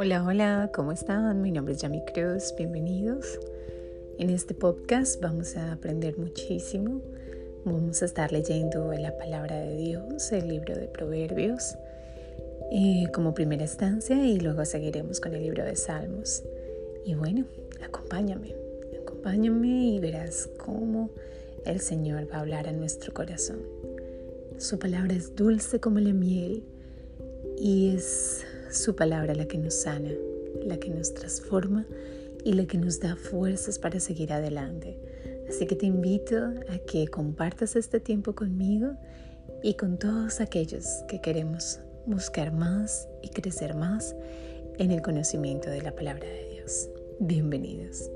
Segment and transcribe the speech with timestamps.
[0.00, 1.42] Hola, hola, ¿cómo están?
[1.42, 3.40] Mi nombre es Yami Cruz, bienvenidos.
[4.16, 7.02] En este podcast vamos a aprender muchísimo.
[7.64, 11.74] Vamos a estar leyendo la palabra de Dios, el libro de Proverbios,
[12.70, 16.44] eh, como primera estancia y luego seguiremos con el libro de Salmos.
[17.04, 17.46] Y bueno,
[17.84, 18.54] acompáñame,
[19.02, 21.10] acompáñame y verás cómo
[21.66, 23.58] el Señor va a hablar a nuestro corazón.
[24.58, 26.62] Su palabra es dulce como la miel
[27.56, 30.12] y es su palabra la que nos sana,
[30.64, 31.86] la que nos transforma
[32.44, 34.98] y la que nos da fuerzas para seguir adelante.
[35.48, 36.36] Así que te invito
[36.68, 38.92] a que compartas este tiempo conmigo
[39.62, 44.14] y con todos aquellos que queremos buscar más y crecer más
[44.78, 46.88] en el conocimiento de la palabra de Dios.
[47.20, 48.10] Bienvenidos.